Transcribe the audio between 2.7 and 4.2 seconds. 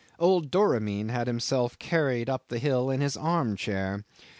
in his arm chair.